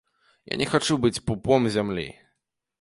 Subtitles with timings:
[0.53, 2.09] Я не хачу быць пупом зямлі.